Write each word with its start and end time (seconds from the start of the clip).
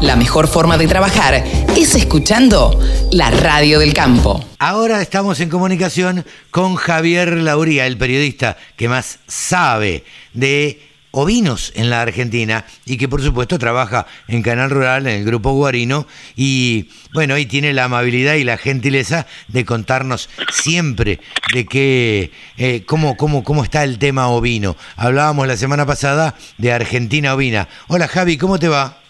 La 0.00 0.14
mejor 0.14 0.46
forma 0.46 0.76
de 0.76 0.86
trabajar 0.86 1.42
es 1.74 1.94
escuchando 1.94 2.78
la 3.12 3.30
radio 3.30 3.78
del 3.78 3.94
campo. 3.94 4.44
Ahora 4.58 5.00
estamos 5.00 5.40
en 5.40 5.48
comunicación 5.48 6.26
con 6.50 6.74
Javier 6.74 7.32
Lauría, 7.38 7.86
el 7.86 7.96
periodista 7.96 8.58
que 8.76 8.90
más 8.90 9.20
sabe 9.26 10.04
de 10.34 10.82
ovinos 11.12 11.72
en 11.76 11.88
la 11.88 12.02
Argentina 12.02 12.66
y 12.84 12.98
que 12.98 13.08
por 13.08 13.22
supuesto 13.22 13.58
trabaja 13.58 14.06
en 14.28 14.42
Canal 14.42 14.68
Rural, 14.68 15.06
en 15.06 15.20
el 15.20 15.24
Grupo 15.24 15.52
Guarino 15.52 16.06
y 16.36 16.90
bueno, 17.14 17.38
y 17.38 17.46
tiene 17.46 17.72
la 17.72 17.84
amabilidad 17.84 18.34
y 18.34 18.44
la 18.44 18.58
gentileza 18.58 19.26
de 19.48 19.64
contarnos 19.64 20.28
siempre 20.52 21.20
de 21.54 21.64
qué, 21.64 22.32
eh, 22.58 22.82
cómo, 22.84 23.16
cómo, 23.16 23.42
cómo 23.42 23.64
está 23.64 23.82
el 23.82 23.98
tema 23.98 24.28
ovino. 24.28 24.76
Hablábamos 24.96 25.48
la 25.48 25.56
semana 25.56 25.86
pasada 25.86 26.34
de 26.58 26.70
Argentina 26.70 27.32
Ovina. 27.32 27.66
Hola 27.88 28.08
Javi, 28.08 28.36
¿cómo 28.36 28.58
te 28.58 28.68
va? 28.68 29.05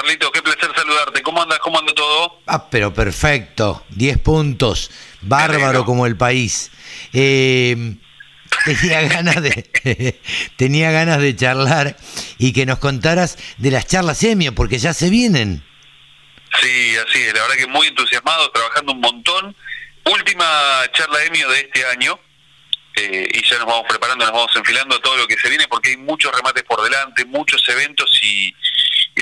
Carlito, 0.00 0.30
qué 0.30 0.42
placer 0.42 0.70
saludarte. 0.76 1.22
¿Cómo 1.22 1.42
andas? 1.42 1.58
¿Cómo 1.58 1.76
anda 1.76 1.92
todo? 1.92 2.40
Ah, 2.46 2.70
pero 2.70 2.94
perfecto. 2.94 3.84
10 3.88 4.18
puntos. 4.18 4.92
Bárbaro 5.22 5.84
como 5.84 6.06
el 6.06 6.16
país. 6.16 6.70
Eh, 7.12 7.96
tenía 8.64 9.08
ganas 9.08 9.42
de 9.42 10.20
tenía 10.56 10.92
ganas 10.92 11.20
de 11.20 11.34
charlar 11.34 11.96
y 12.38 12.52
que 12.52 12.64
nos 12.64 12.78
contaras 12.78 13.38
de 13.56 13.72
las 13.72 13.88
charlas 13.88 14.18
semio 14.18 14.54
porque 14.54 14.78
ya 14.78 14.94
se 14.94 15.10
vienen. 15.10 15.64
Sí, 16.62 16.96
así 16.96 17.18
es, 17.18 17.34
la 17.34 17.42
verdad 17.42 17.56
que 17.56 17.66
muy 17.66 17.88
entusiasmado, 17.88 18.52
trabajando 18.52 18.92
un 18.92 19.00
montón. 19.00 19.56
Última 20.04 20.82
charla 20.92 21.24
EMIO 21.24 21.50
de 21.50 21.60
este 21.60 21.84
año, 21.86 22.18
eh, 22.94 23.28
y 23.32 23.48
ya 23.48 23.58
nos 23.58 23.66
vamos 23.66 23.84
preparando, 23.88 24.24
nos 24.24 24.32
vamos 24.32 24.56
enfilando 24.56 24.96
a 24.96 25.00
todo 25.00 25.16
lo 25.16 25.26
que 25.26 25.36
se 25.36 25.48
viene, 25.48 25.66
porque 25.68 25.90
hay 25.90 25.96
muchos 25.96 26.34
remates 26.34 26.62
por 26.62 26.82
delante, 26.82 27.24
muchos 27.26 27.68
eventos, 27.68 28.10
y, 28.22 28.54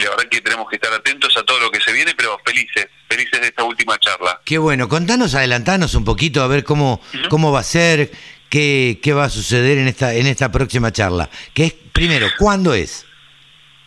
la 0.00 0.10
verdad 0.10 0.24
que 0.30 0.40
tenemos 0.40 0.68
que 0.68 0.76
estar 0.76 0.92
atentos 0.92 1.36
a 1.36 1.42
todo 1.42 1.60
lo 1.60 1.70
que 1.70 1.80
se 1.80 1.92
viene, 1.92 2.14
pero 2.16 2.38
felices, 2.44 2.86
felices 3.08 3.40
de 3.40 3.48
esta 3.48 3.64
última 3.64 3.98
charla. 3.98 4.40
Qué 4.44 4.58
bueno, 4.58 4.88
contanos, 4.88 5.34
adelantanos 5.34 5.94
un 5.94 6.04
poquito 6.04 6.42
a 6.42 6.46
ver 6.46 6.64
cómo, 6.64 7.00
cómo 7.28 7.52
va 7.52 7.60
a 7.60 7.64
ser, 7.64 8.10
qué, 8.48 9.00
qué 9.02 9.12
va 9.12 9.24
a 9.24 9.30
suceder 9.30 9.78
en 9.78 9.88
esta, 9.88 10.14
en 10.14 10.26
esta 10.26 10.50
próxima 10.50 10.92
charla. 10.92 11.30
Que 11.54 11.64
es, 11.66 11.74
primero, 11.92 12.28
¿cuándo 12.38 12.74
es? 12.74 13.06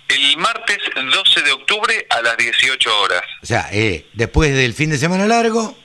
El 0.07 0.37
martes 0.37 0.77
12 0.95 1.41
de 1.43 1.51
octubre 1.51 2.07
a 2.09 2.21
las 2.21 2.37
18 2.37 2.99
horas. 3.01 3.21
O 3.43 3.45
sea, 3.45 3.69
eh, 3.71 4.07
después 4.13 4.53
del 4.55 4.73
fin 4.73 4.89
de 4.89 4.97
semana 4.97 5.27
largo, 5.27 5.77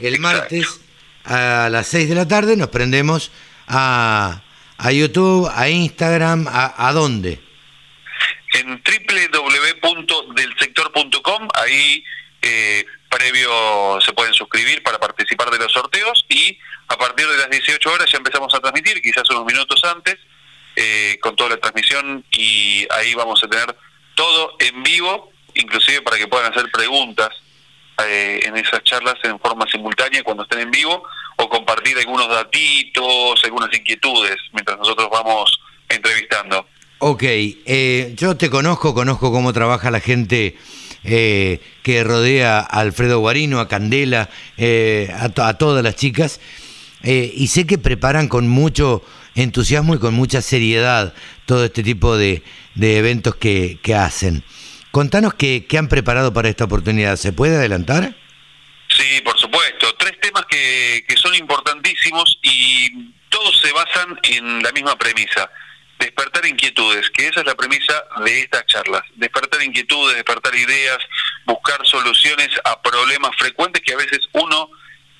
el 0.00 0.18
martes 0.18 0.80
a 1.24 1.68
las 1.70 1.86
6 1.88 2.08
de 2.10 2.14
la 2.14 2.28
tarde 2.28 2.56
nos 2.56 2.68
prendemos 2.68 3.30
a, 3.66 4.42
a 4.76 4.92
YouTube, 4.92 5.50
a 5.54 5.68
Instagram, 5.68 6.46
a, 6.48 6.88
a 6.88 6.92
dónde? 6.92 7.47
En 8.58 8.82
www.delsector.com, 8.82 11.48
ahí 11.54 12.02
eh, 12.42 12.84
previo 13.08 14.00
se 14.00 14.12
pueden 14.12 14.34
suscribir 14.34 14.82
para 14.82 14.98
participar 14.98 15.48
de 15.50 15.58
los 15.58 15.72
sorteos 15.72 16.26
y 16.28 16.58
a 16.88 16.96
partir 16.96 17.28
de 17.28 17.36
las 17.36 17.48
18 17.50 17.92
horas 17.92 18.10
ya 18.10 18.18
empezamos 18.18 18.52
a 18.52 18.58
transmitir, 18.58 19.00
quizás 19.00 19.30
unos 19.30 19.44
minutos 19.44 19.80
antes, 19.84 20.16
eh, 20.74 21.20
con 21.20 21.36
toda 21.36 21.50
la 21.50 21.58
transmisión 21.58 22.24
y 22.32 22.84
ahí 22.90 23.14
vamos 23.14 23.44
a 23.44 23.48
tener 23.48 23.76
todo 24.16 24.56
en 24.58 24.82
vivo, 24.82 25.30
inclusive 25.54 26.02
para 26.02 26.16
que 26.16 26.26
puedan 26.26 26.52
hacer 26.52 26.68
preguntas 26.72 27.30
eh, 28.06 28.40
en 28.42 28.56
esas 28.56 28.82
charlas 28.82 29.14
en 29.22 29.38
forma 29.38 29.66
simultánea 29.70 30.24
cuando 30.24 30.42
estén 30.42 30.58
en 30.60 30.72
vivo 30.72 31.04
o 31.36 31.48
compartir 31.48 31.96
algunos 31.98 32.28
datitos, 32.28 33.40
algunas 33.44 33.72
inquietudes 33.72 34.36
mientras 34.52 34.76
nosotros 34.78 35.08
vamos 35.10 35.60
entrevistando. 35.88 36.66
Ok, 37.00 37.22
eh, 37.22 38.12
yo 38.16 38.36
te 38.36 38.50
conozco, 38.50 38.92
conozco 38.92 39.30
cómo 39.30 39.52
trabaja 39.52 39.90
la 39.90 40.00
gente 40.00 40.56
eh, 41.04 41.60
que 41.84 42.02
rodea 42.02 42.58
a 42.58 42.80
Alfredo 42.80 43.20
Guarino, 43.20 43.60
a 43.60 43.68
Candela, 43.68 44.28
eh, 44.56 45.08
a, 45.16 45.28
todas 45.54 45.84
las 45.84 45.94
chicas, 45.94 46.40
eh, 47.04 47.32
y 47.32 47.46
sé 47.46 47.66
que 47.66 47.78
preparan 47.78 48.26
con 48.26 48.48
mucho 48.48 49.04
entusiasmo 49.36 49.94
y 49.94 50.00
con 50.00 50.14
mucha 50.14 50.42
seriedad 50.42 51.14
todo 51.46 51.64
este 51.64 51.84
tipo 51.84 52.16
de, 52.16 52.42
eventos 52.74 53.36
que, 53.36 53.78
hacen. 53.96 54.42
Contanos 54.90 55.34
qué, 55.34 55.66
han 55.78 55.88
preparado 55.88 56.32
para 56.32 56.48
esta 56.48 56.64
oportunidad. 56.64 57.16
¿Se 57.16 57.32
puede 57.32 57.56
adelantar? 57.56 58.16
Sí, 58.88 59.20
por 59.22 59.38
supuesto. 59.38 59.94
Tres 59.98 60.18
temas 60.20 60.44
que, 60.50 61.04
que 61.06 61.16
son 61.16 61.34
importantísimos 61.36 62.38
y 62.42 63.12
todos 63.28 63.60
se 63.60 63.70
basan 63.72 64.18
en 64.24 64.62
la 64.62 64.72
misma 64.72 64.98
premisa 64.98 65.48
despertar 65.98 66.46
inquietudes, 66.46 67.10
que 67.10 67.26
esa 67.26 67.40
es 67.40 67.46
la 67.46 67.54
premisa 67.54 68.04
de 68.24 68.40
estas 68.40 68.66
charlas, 68.66 69.02
despertar 69.16 69.62
inquietudes, 69.62 70.16
despertar 70.16 70.54
ideas, 70.54 70.98
buscar 71.44 71.84
soluciones 71.86 72.48
a 72.64 72.80
problemas 72.80 73.34
frecuentes 73.36 73.82
que 73.82 73.94
a 73.94 73.96
veces 73.96 74.20
uno, 74.32 74.70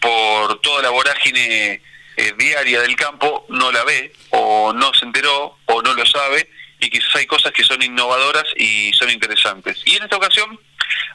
por 0.01 0.61
toda 0.61 0.83
la 0.83 0.91
vorágine 0.91 1.83
eh, 2.17 2.35
diaria 2.39 2.81
del 2.81 2.97
campo, 2.97 3.47
no 3.49 3.73
la 3.73 3.85
ve, 3.85 4.13
o 4.31 4.73
no 4.73 4.93
se 4.95 5.05
enteró, 5.05 5.59
o 5.67 5.83
no 5.83 5.95
lo 5.95 6.07
sabe, 6.07 6.49
y 6.81 6.91
quizás 6.91 7.17
hay 7.17 7.27
cosas 7.27 7.53
que 7.53 7.65
son 7.65 7.83
innovadoras 7.83 8.45
y 8.57 8.93
son 8.93 9.11
interesantes. 9.11 9.83
Y 9.85 9.97
en 9.97 10.05
esta 10.05 10.17
ocasión 10.17 10.59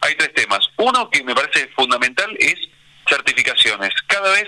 hay 0.01 0.15
tres 0.15 0.33
temas. 0.33 0.59
Uno 0.77 1.09
que 1.09 1.23
me 1.23 1.33
parece 1.33 1.67
fundamental 1.69 2.35
es 2.37 2.55
certificaciones. 3.07 3.93
Cada 4.07 4.29
vez 4.31 4.47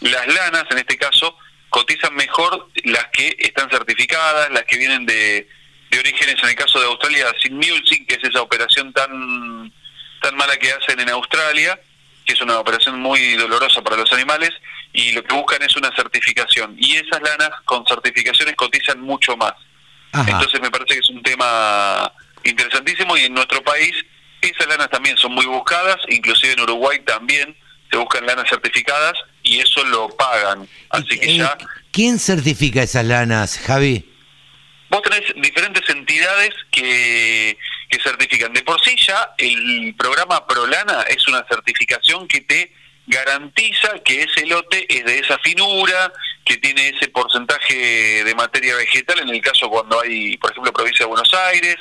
las 0.00 0.26
lanas, 0.26 0.64
en 0.70 0.78
este 0.78 0.98
caso, 0.98 1.36
cotizan 1.70 2.14
mejor 2.14 2.68
las 2.84 3.06
que 3.06 3.36
están 3.38 3.70
certificadas, 3.70 4.50
las 4.50 4.64
que 4.64 4.76
vienen 4.76 5.06
de, 5.06 5.48
de 5.90 5.98
orígenes, 5.98 6.36
en 6.42 6.48
el 6.50 6.54
caso 6.54 6.80
de 6.80 6.86
Australia, 6.86 7.26
sin 7.40 7.54
mulesing, 7.54 8.06
que 8.06 8.16
es 8.16 8.24
esa 8.24 8.42
operación 8.42 8.92
tan, 8.92 9.72
tan 10.20 10.36
mala 10.36 10.56
que 10.56 10.72
hacen 10.72 11.00
en 11.00 11.08
Australia, 11.10 11.80
que 12.24 12.32
es 12.32 12.40
una 12.40 12.58
operación 12.58 13.00
muy 13.00 13.34
dolorosa 13.34 13.82
para 13.82 13.96
los 13.96 14.12
animales, 14.12 14.50
y 14.92 15.12
lo 15.12 15.22
que 15.22 15.34
buscan 15.34 15.62
es 15.62 15.74
una 15.76 15.94
certificación. 15.94 16.74
Y 16.78 16.96
esas 16.96 17.22
lanas 17.22 17.50
con 17.64 17.86
certificaciones 17.86 18.54
cotizan 18.56 19.00
mucho 19.00 19.36
más. 19.36 19.54
Entonces 20.12 20.60
me 20.60 20.70
parece 20.70 20.94
que 20.94 21.00
es 21.00 21.10
un 21.10 21.22
tema 21.22 22.12
interesantísimo 22.42 23.16
y 23.16 23.26
en 23.26 23.34
nuestro 23.34 23.62
país 23.62 23.94
esas 24.40 24.66
lanas 24.66 24.90
también 24.90 25.16
son 25.16 25.32
muy 25.32 25.46
buscadas, 25.46 25.98
inclusive 26.08 26.54
en 26.54 26.60
Uruguay 26.60 26.98
también 27.04 27.56
se 27.90 27.96
buscan 27.96 28.26
lanas 28.26 28.48
certificadas 28.48 29.12
y 29.42 29.60
eso 29.60 29.84
lo 29.84 30.08
pagan. 30.16 30.68
Así 30.90 31.18
que 31.18 31.36
ya... 31.36 31.56
¿Quién 31.92 32.18
certifica 32.18 32.82
esas 32.82 33.04
lanas, 33.04 33.58
Javi? 33.58 34.04
Vos 34.90 35.02
tenés 35.02 35.32
diferentes 35.36 35.88
entidades 35.88 36.50
que, 36.70 37.56
que 37.88 38.02
certifican. 38.02 38.52
De 38.52 38.62
por 38.62 38.80
sí 38.84 38.96
ya 38.96 39.34
el 39.38 39.94
programa 39.96 40.46
ProLana 40.46 41.02
es 41.02 41.26
una 41.28 41.44
certificación 41.48 42.26
que 42.26 42.40
te 42.40 42.72
garantiza 43.06 43.98
que 44.04 44.22
ese 44.22 44.46
lote 44.46 44.86
es 44.88 45.04
de 45.04 45.18
esa 45.18 45.38
finura, 45.38 46.12
que 46.44 46.56
tiene 46.56 46.88
ese 46.88 47.08
porcentaje 47.08 48.24
de 48.24 48.34
materia 48.34 48.74
vegetal, 48.76 49.20
en 49.20 49.28
el 49.28 49.40
caso 49.40 49.68
cuando 49.68 50.00
hay, 50.00 50.36
por 50.38 50.50
ejemplo, 50.50 50.72
provincia 50.72 51.04
de 51.04 51.10
Buenos 51.10 51.32
Aires, 51.34 51.76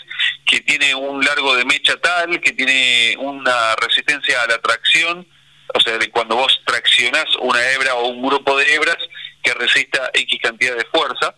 que 0.45 0.59
tiene 0.61 0.93
un 0.95 1.23
largo 1.23 1.55
de 1.55 1.65
mecha 1.65 1.97
tal, 1.97 2.39
que 2.41 2.51
tiene 2.51 3.15
una 3.19 3.75
resistencia 3.75 4.43
a 4.43 4.47
la 4.47 4.57
tracción, 4.59 5.27
o 5.73 5.79
sea, 5.79 5.97
de 5.97 6.09
cuando 6.09 6.35
vos 6.35 6.61
traccionás 6.65 7.25
una 7.39 7.71
hebra 7.71 7.95
o 7.95 8.07
un 8.07 8.21
grupo 8.21 8.57
de 8.57 8.73
hebras 8.73 8.97
que 9.41 9.53
resista 9.53 10.09
X 10.13 10.39
cantidad 10.41 10.75
de 10.75 10.85
fuerza. 10.85 11.35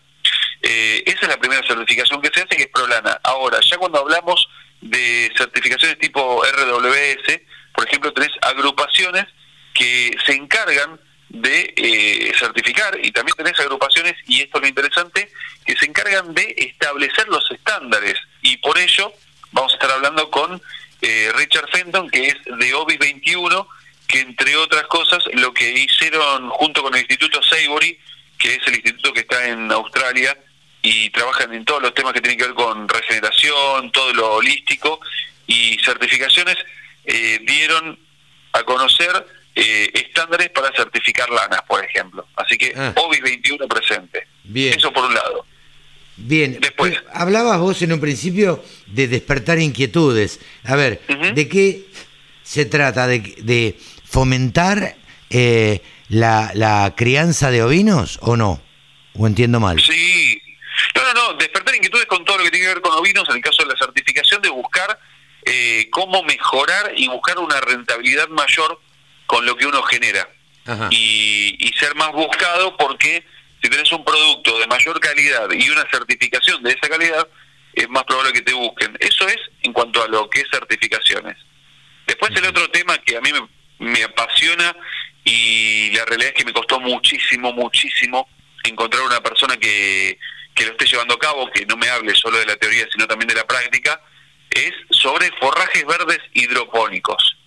Eh, 0.61 1.03
esa 1.05 1.19
es 1.21 1.27
la 1.27 1.37
primera 1.37 1.65
certificación 1.67 2.21
que 2.21 2.29
se 2.33 2.41
hace, 2.41 2.55
que 2.55 2.63
es 2.63 2.69
ProLana. 2.69 3.19
Ahora, 3.23 3.59
ya 3.61 3.77
cuando 3.77 3.99
hablamos 3.99 4.47
de 4.81 5.31
certificaciones 5.37 5.97
tipo 5.99 6.43
RWS, 6.43 7.39
por 7.73 7.87
ejemplo, 7.87 8.13
tenés 8.13 8.31
agrupaciones 8.41 9.25
que 9.73 10.15
se 10.25 10.33
encargan 10.33 10.99
de 11.29 11.73
eh, 11.77 12.33
certificar 12.37 12.97
y 13.01 13.11
también 13.11 13.35
tenés 13.37 13.59
agrupaciones, 13.59 14.15
y 14.27 14.41
esto 14.41 14.57
es 14.57 14.61
lo 14.63 14.67
interesante, 14.67 15.31
que 15.65 15.75
se 15.75 15.85
encargan 15.85 16.33
de 16.33 16.53
establecer 16.57 17.27
los 17.29 17.49
estándares 17.51 18.15
y 18.41 18.57
por 18.57 18.77
ello 18.77 19.13
vamos 19.51 19.71
a 19.71 19.75
estar 19.75 19.91
hablando 19.91 20.29
con 20.29 20.61
eh, 21.01 21.31
Richard 21.35 21.69
Fenton, 21.71 22.09
que 22.09 22.27
es 22.27 22.35
de 22.45 22.73
OBI 22.73 22.97
21, 22.97 23.67
que 24.11 24.19
entre 24.19 24.55
otras 24.57 24.83
cosas 24.87 25.23
lo 25.33 25.53
que 25.53 25.71
hicieron 25.71 26.49
junto 26.49 26.83
con 26.83 26.93
el 26.93 26.99
Instituto 26.99 27.41
Savory, 27.41 27.97
que 28.37 28.55
es 28.55 28.67
el 28.67 28.75
instituto 28.75 29.13
que 29.13 29.21
está 29.21 29.47
en 29.47 29.71
Australia 29.71 30.37
y 30.81 31.09
trabajan 31.11 31.53
en 31.53 31.63
todos 31.63 31.81
los 31.81 31.93
temas 31.93 32.11
que 32.11 32.21
tienen 32.21 32.37
que 32.37 32.45
ver 32.45 32.53
con 32.53 32.89
regeneración, 32.89 33.91
todo 33.91 34.13
lo 34.13 34.33
holístico 34.35 34.99
y 35.47 35.77
certificaciones, 35.83 36.57
eh, 37.05 37.39
dieron 37.47 37.97
a 38.51 38.63
conocer 38.63 39.25
eh, 39.55 39.91
estándares 39.93 40.49
para 40.49 40.75
certificar 40.75 41.29
lanas, 41.29 41.61
por 41.67 41.83
ejemplo. 41.83 42.27
Así 42.35 42.57
que 42.57 42.73
ah. 42.75 42.93
OBIS 42.97 43.21
21 43.21 43.67
presente. 43.67 44.27
Bien. 44.43 44.77
Eso 44.77 44.91
por 44.91 45.05
un 45.05 45.13
lado. 45.13 45.45
Bien, 46.17 46.59
después 46.59 46.97
hablabas 47.13 47.59
vos 47.59 47.81
en 47.81 47.93
un 47.93 48.01
principio 48.01 48.63
de 48.87 49.07
despertar 49.07 49.59
inquietudes. 49.59 50.39
A 50.65 50.75
ver, 50.75 51.01
¿de 51.33 51.47
qué 51.47 51.85
se 52.43 52.65
trata? 52.65 53.07
¿De, 53.07 53.19
de 53.19 53.77
fomentar 54.11 54.95
eh, 55.29 55.81
la, 56.09 56.51
la 56.53 56.93
crianza 56.95 57.49
de 57.49 57.63
ovinos 57.63 58.19
o 58.21 58.35
no? 58.35 58.61
¿O 59.17 59.25
entiendo 59.25 59.59
mal? 59.59 59.79
Sí. 59.79 60.41
No, 60.95 61.01
no, 61.03 61.13
no. 61.13 61.33
Despertar 61.37 61.75
inquietudes 61.75 62.05
con 62.05 62.25
todo 62.25 62.37
lo 62.37 62.43
que 62.43 62.51
tiene 62.51 62.65
que 62.67 62.73
ver 62.73 62.81
con 62.81 62.93
ovinos, 62.93 63.27
en 63.29 63.37
el 63.37 63.41
caso 63.41 63.63
de 63.63 63.73
la 63.73 63.79
certificación, 63.79 64.41
de 64.41 64.49
buscar 64.49 64.99
eh, 65.45 65.87
cómo 65.91 66.23
mejorar 66.23 66.91
y 66.95 67.07
buscar 67.07 67.39
una 67.39 67.59
rentabilidad 67.61 68.27
mayor 68.27 68.79
con 69.25 69.45
lo 69.45 69.55
que 69.55 69.65
uno 69.65 69.81
genera. 69.83 70.27
Y, 70.91 71.57
y 71.59 71.73
ser 71.73 71.95
más 71.95 72.11
buscado 72.11 72.77
porque 72.77 73.25
si 73.61 73.69
tenés 73.69 73.91
un 73.91 74.05
producto 74.05 74.59
de 74.59 74.67
mayor 74.67 74.99
calidad 74.99 75.49
y 75.51 75.69
una 75.69 75.85
certificación 75.89 76.61
de 76.63 76.71
esa 76.71 76.87
calidad, 76.87 77.27
es 77.73 77.89
más 77.89 78.03
probable 78.03 78.31
que 78.31 78.41
te 78.41 78.53
busquen. 78.53 78.95
Eso 78.99 79.27
es 79.27 79.39
en 79.63 79.73
cuanto 79.73 80.03
a 80.03 80.07
lo 80.07 80.29
que 80.29 80.41
es 80.41 80.47
certificaciones. 80.51 81.35
Después 82.05 82.31
el 82.35 82.45
otro 82.45 82.69
tema 82.69 82.97
que 82.99 83.17
a 83.17 83.21
mí 83.21 83.31
me, 83.33 83.39
apasiona 84.03 84.75
y 85.23 85.91
la 85.91 86.05
realidad 86.05 86.29
es 86.29 86.35
que 86.35 86.45
me 86.45 86.53
costó 86.53 86.79
muchísimo, 86.79 87.53
muchísimo 87.53 88.27
encontrar 88.63 89.03
una 89.03 89.21
persona 89.21 89.57
que, 89.57 90.17
que 90.53 90.65
lo 90.65 90.71
esté 90.71 90.85
llevando 90.85 91.15
a 91.15 91.19
cabo, 91.19 91.49
que 91.51 91.65
no 91.65 91.77
me 91.77 91.89
hable 91.89 92.15
solo 92.15 92.37
de 92.37 92.45
la 92.45 92.55
teoría, 92.55 92.87
sino 92.91 93.07
también 93.07 93.27
de 93.27 93.35
la 93.35 93.45
práctica, 93.45 94.01
es 94.49 94.71
sobre 94.89 95.31
forrajes 95.39 95.85
verdes 95.85 96.19
hidropónicos. 96.33 97.37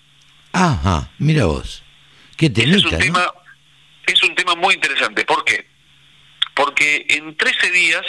Ajá, 0.53 1.11
mira 1.19 1.47
vos. 1.47 1.83
Qué 2.37 2.47
es 2.47 2.85
un 2.85 2.99
tema 2.99 3.33
Es 4.07 4.23
un 4.23 4.35
tema 4.35 4.55
muy 4.55 4.75
interesante. 4.75 5.25
¿Por 5.25 5.45
qué? 5.45 5.69
Porque 6.55 7.07
en 7.09 7.37
13 7.37 7.71
días 7.71 8.05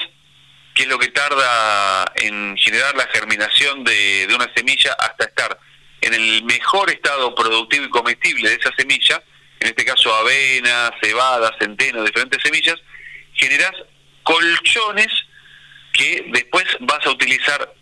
que 0.76 0.84
es 0.84 0.90
lo 0.90 1.00
que 1.00 1.08
tarda 1.08 2.12
en 2.16 2.56
generar 2.58 2.96
la 2.96 3.08
germinación 3.08 3.84
de, 3.86 4.28
una 4.36 4.52
semilla 4.54 4.92
hasta 5.00 5.24
estar 5.24 5.58
en 6.06 6.14
el 6.14 6.44
mejor 6.44 6.92
estado 6.92 7.34
productivo 7.34 7.86
y 7.86 7.90
comestible 7.90 8.50
de 8.50 8.56
esa 8.56 8.72
semilla, 8.78 9.24
en 9.60 9.70
este 9.70 9.84
caso 9.84 10.14
avena, 10.14 10.94
cebada, 11.02 11.56
centeno, 11.60 12.04
diferentes 12.04 12.40
semillas, 12.44 12.76
generas 13.34 13.72
colchones 14.22 15.08
que 15.92 16.26
después 16.28 16.66
vas 16.82 17.04
a 17.08 17.10
utilizar, 17.10 17.74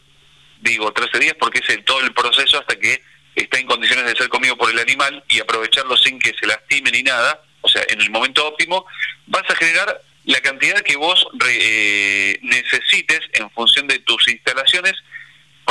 digo, 0.61 0.93
13 0.93 1.19
días 1.19 1.35
porque 1.37 1.59
es 1.59 1.69
el, 1.69 1.83
todo 1.83 1.99
el 1.99 2.13
proceso 2.13 2.59
hasta 2.59 2.77
que 2.77 3.03
está 3.35 3.59
en 3.59 3.67
condiciones 3.67 4.05
de 4.05 4.15
ser 4.15 4.29
comido 4.29 4.55
por 4.55 4.69
el 4.69 4.79
animal 4.79 5.21
y 5.27 5.41
aprovecharlo 5.41 5.97
sin 5.97 6.17
que 6.17 6.33
se 6.39 6.47
lastime 6.47 6.91
ni 6.91 7.03
nada, 7.03 7.43
o 7.59 7.67
sea, 7.67 7.83
en 7.89 7.99
el 7.99 8.09
momento 8.09 8.47
óptimo, 8.47 8.85
vas 9.25 9.43
a 9.49 9.55
generar 9.55 10.01
la 10.23 10.39
cantidad 10.39 10.79
que 10.81 10.95
vos 10.95 11.27
eh, 11.49 12.39
necesites 12.41 13.19
en 13.33 13.49
función 13.49 13.85
de 13.87 13.99
tus 13.99 14.29
instalaciones 14.29 14.93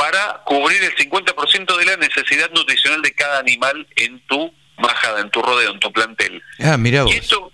para 0.03 0.41
cubrir 0.43 0.83
el 0.83 0.93
50% 0.97 1.77
de 1.77 1.85
la 1.85 1.95
necesidad 1.95 2.51
nutricional 2.51 3.01
de 3.01 3.13
cada 3.13 3.39
animal 3.39 3.87
en 3.95 4.19
tu 4.27 4.53
majada, 4.77 5.21
en 5.21 5.29
tu 5.29 5.41
rodeo, 5.41 5.71
en 5.71 5.79
tu 5.79 5.93
plantel. 5.93 6.43
Ah, 6.59 6.75
mira 6.75 7.03
vos. 7.03 7.13
Y 7.13 7.15
esto, 7.15 7.53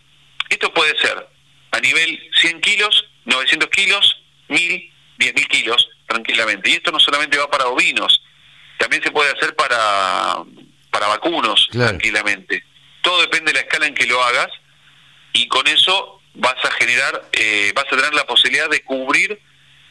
esto 0.49 0.73
puede 0.73 0.97
ser 0.97 1.27
a 1.69 1.79
nivel 1.79 2.19
100 2.41 2.61
kilos, 2.61 3.05
900 3.25 3.69
kilos, 3.69 4.23
1000, 4.47 4.91
10.000 5.19 5.47
kilos, 5.47 5.89
tranquilamente. 6.07 6.71
Y 6.71 6.73
esto 6.73 6.91
no 6.91 6.99
solamente 6.99 7.37
va 7.37 7.51
para 7.51 7.67
ovinos, 7.67 8.19
también 8.79 9.03
se 9.03 9.11
puede 9.11 9.31
hacer 9.31 9.55
para, 9.55 10.37
para 10.89 11.07
vacunos, 11.07 11.67
tranquilamente. 11.71 12.63
Todo 13.03 13.21
depende 13.21 13.51
de 13.51 13.59
la 13.59 13.65
escala 13.65 13.85
en 13.85 13.93
que 13.93 14.07
lo 14.07 14.23
hagas 14.23 14.49
y 15.33 15.47
con 15.49 15.67
eso 15.67 16.19
vas 16.33 16.65
a 16.65 16.71
generar, 16.71 17.29
eh, 17.31 17.71
vas 17.75 17.85
a 17.85 17.95
tener 17.95 18.13
la 18.15 18.25
posibilidad 18.25 18.71
de 18.71 18.83
cubrir, 18.83 19.39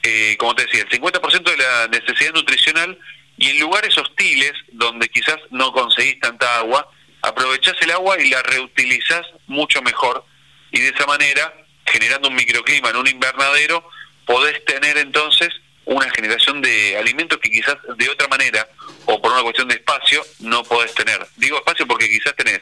eh, 0.03 0.37
como 0.39 0.55
te 0.55 0.65
decía, 0.65 0.83
el 0.83 0.89
50% 0.89 1.43
de 1.43 1.57
la 1.57 1.89
necesidad 1.89 2.33
nutricional 2.33 2.99
y 3.37 3.51
en 3.51 3.61
lugares 3.61 3.97
hostiles 3.97 4.53
donde 4.73 5.09
quizás 5.09 5.37
no 5.51 5.73
conseguís 5.73 6.19
tanta 6.21 6.59
agua, 6.59 6.91
aprovechás 7.23 7.75
el 7.81 7.91
agua 7.91 8.21
y 8.21 8.31
la 8.31 8.43
reutilizás 8.43 9.27
mucho 9.47 9.83
mejor 9.83 10.25
y 10.71 10.81
de 10.81 10.89
esa 10.89 11.07
manera, 11.07 11.53
generando 11.87 12.29
un 12.29 12.35
microclima 12.35 12.91
en 12.91 12.97
un 12.97 13.09
invernadero, 13.09 13.89
podés 14.27 14.65
tener 14.65 14.99
entonces 14.99 15.49
una 15.85 16.11
generación 16.11 16.61
de 16.61 16.99
alimentos 16.99 17.39
que 17.39 17.51
quizás 17.51 17.77
de 17.97 18.09
otra 18.11 18.29
manera 18.29 18.69
o 19.07 19.21
por 19.23 19.33
una 19.33 19.43
cuestión 19.43 19.69
de 19.69 19.77
espacio 19.77 20.23
no 20.41 20.63
podés 20.65 20.93
tener. 20.95 21.27
Digo 21.37 21.57
espacio 21.57 21.87
porque 21.87 22.11
quizás 22.11 22.37
tenés 22.37 22.61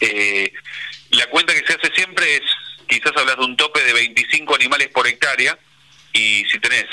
eh, 0.00 0.52
la 1.10 1.26
cuenta 1.26 1.54
que 1.54 1.66
se 1.66 1.72
hace 1.72 1.90
siempre 1.94 2.36
es 2.36 2.42
quizás 2.86 3.12
hablas 3.16 3.38
de 3.38 3.44
un 3.44 3.56
tope 3.56 3.82
de 3.82 3.92
25 3.94 4.54
animales 4.54 4.88
por 4.88 5.06
hectárea 5.06 5.58
y 6.12 6.44
si 6.50 6.58
tenés 6.58 6.86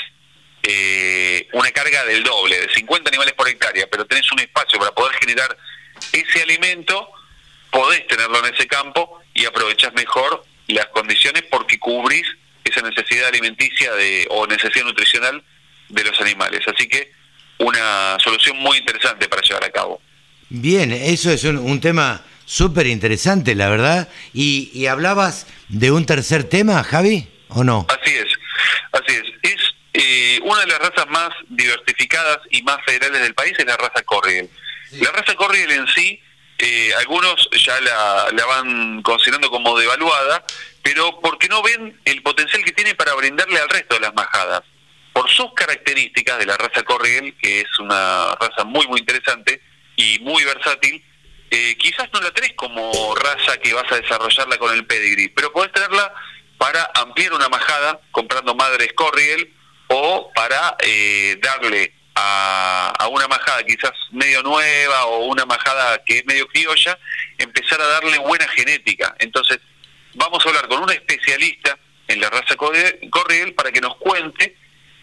eh, 0.62 1.48
una 1.52 1.70
carga 1.70 2.04
del 2.04 2.22
doble, 2.24 2.60
de 2.60 2.74
50 2.74 3.08
animales 3.10 3.34
por 3.34 3.48
hectárea, 3.48 3.86
pero 3.90 4.04
tenés 4.06 4.30
un 4.32 4.40
espacio 4.40 4.78
para 4.78 4.92
poder 4.92 5.14
generar 5.16 5.56
ese 6.12 6.42
alimento, 6.42 7.08
podés 7.70 8.06
tenerlo 8.06 8.44
en 8.44 8.54
ese 8.54 8.66
campo 8.66 9.20
y 9.34 9.44
aprovechás 9.44 9.92
mejor 9.94 10.44
las 10.68 10.86
condiciones 10.86 11.44
porque 11.50 11.78
cubrís 11.78 12.26
esa 12.64 12.82
necesidad 12.82 13.28
alimenticia 13.28 13.92
de, 13.94 14.26
o 14.30 14.46
necesidad 14.46 14.84
nutricional 14.84 15.42
de 15.88 16.04
los 16.04 16.20
animales. 16.20 16.60
Así 16.66 16.88
que 16.88 17.12
una 17.58 18.18
solución 18.22 18.58
muy 18.58 18.78
interesante 18.78 19.28
para 19.28 19.42
llevar 19.42 19.64
a 19.64 19.70
cabo. 19.70 20.00
Bien, 20.48 20.92
eso 20.92 21.30
es 21.30 21.44
un 21.44 21.80
tema 21.80 22.24
súper 22.44 22.86
interesante, 22.86 23.54
la 23.54 23.68
verdad. 23.68 24.08
Y, 24.32 24.86
hablabas 24.86 25.46
de 25.68 25.90
un 25.90 26.06
tercer 26.06 26.44
tema, 26.44 26.82
Javi, 26.82 27.28
¿o 27.48 27.64
no? 27.64 27.86
Así 28.92 29.16
es, 29.16 29.52
es. 29.52 29.74
Eh, 29.98 30.40
una 30.42 30.60
de 30.60 30.66
las 30.66 30.78
razas 30.78 31.06
más 31.08 31.30
diversificadas 31.48 32.40
y 32.50 32.62
más 32.62 32.78
federales 32.84 33.22
del 33.22 33.34
país, 33.34 33.54
es 33.56 33.64
la 33.64 33.76
raza 33.76 34.02
Corriel. 34.02 34.50
La 34.92 35.10
raza 35.10 35.34
Corriel 35.34 35.70
en 35.70 35.86
sí, 35.88 36.20
eh, 36.58 36.92
algunos 36.98 37.48
ya 37.52 37.80
la, 37.80 38.28
la 38.32 38.46
van 38.46 39.02
considerando 39.02 39.50
como 39.50 39.78
devaluada, 39.78 40.44
pero 40.82 41.18
porque 41.20 41.48
no 41.48 41.62
ven 41.62 41.98
el 42.04 42.22
potencial 42.22 42.62
que 42.62 42.72
tiene 42.72 42.94
para 42.94 43.14
brindarle 43.14 43.58
al 43.58 43.68
resto 43.68 43.94
de 43.94 44.02
las 44.02 44.14
majadas. 44.14 44.62
Por 45.12 45.30
sus 45.30 45.54
características 45.54 46.38
de 46.38 46.46
la 46.46 46.58
raza 46.58 46.82
Corriel, 46.82 47.34
que 47.40 47.60
es 47.60 47.78
una 47.78 48.34
raza 48.34 48.64
muy, 48.64 48.86
muy 48.86 49.00
interesante 49.00 49.62
y 49.96 50.18
muy 50.20 50.44
versátil, 50.44 51.02
eh, 51.50 51.76
quizás 51.78 52.08
no 52.12 52.20
la 52.20 52.30
tenés 52.32 52.52
como 52.54 53.14
raza 53.14 53.56
que 53.58 53.72
vas 53.72 53.90
a 53.90 54.00
desarrollarla 54.00 54.58
con 54.58 54.74
el 54.74 54.84
pedigree, 54.84 55.32
pero 55.34 55.52
podés 55.52 55.72
tenerla 55.72 56.12
para 56.58 56.90
ampliar 56.94 57.32
una 57.32 57.48
majada 57.48 58.00
comprando 58.10 58.54
madres 58.54 58.92
Corriel 58.94 59.52
o 59.88 60.30
para 60.34 60.76
eh, 60.80 61.38
darle 61.40 61.92
a, 62.14 62.92
a, 62.98 63.08
una 63.08 63.28
majada 63.28 63.62
quizás 63.64 63.92
medio 64.10 64.42
nueva 64.42 65.06
o 65.06 65.26
una 65.26 65.44
majada 65.44 66.02
que 66.04 66.18
es 66.18 66.26
medio 66.26 66.46
criolla, 66.48 66.98
empezar 67.38 67.80
a 67.80 67.86
darle 67.86 68.18
buena 68.18 68.48
genética. 68.48 69.14
Entonces, 69.18 69.60
vamos 70.14 70.44
a 70.44 70.48
hablar 70.48 70.66
con 70.68 70.82
un 70.82 70.90
especialista 70.90 71.78
en 72.08 72.20
la 72.20 72.30
raza 72.30 72.56
Corriel 72.56 73.54
para 73.54 73.70
que 73.70 73.80
nos 73.80 73.96
cuente 73.96 74.56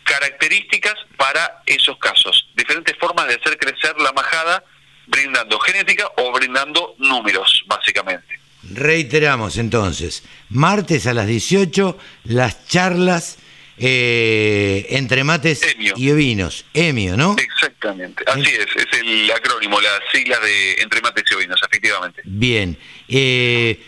características 0.03 0.95
para 1.17 1.61
esos 1.65 1.97
casos, 1.97 2.49
diferentes 2.55 2.97
formas 2.97 3.27
de 3.27 3.35
hacer 3.35 3.57
crecer 3.57 3.95
la 3.99 4.11
majada 4.11 4.63
brindando 5.07 5.59
genética 5.59 6.09
o 6.17 6.31
brindando 6.31 6.95
números, 6.97 7.63
básicamente. 7.67 8.39
Reiteramos 8.73 9.57
entonces, 9.57 10.23
martes 10.49 11.07
a 11.07 11.13
las 11.13 11.27
18, 11.27 11.97
las 12.25 12.67
charlas 12.67 13.37
eh, 13.75 14.85
entre 14.89 15.23
mates 15.23 15.61
y 15.95 16.11
ovinos, 16.11 16.63
EMIO, 16.75 17.17
¿no? 17.17 17.35
Exactamente, 17.39 18.23
así 18.27 18.41
es, 18.41 18.67
es 18.75 18.99
el 18.99 19.31
acrónimo, 19.31 19.81
las 19.81 19.99
siglas 20.11 20.39
de 20.43 20.73
entre 20.73 21.01
mates 21.01 21.23
y 21.31 21.33
ovinos, 21.33 21.59
efectivamente. 21.65 22.21
Bien, 22.23 22.77
eh, 23.07 23.81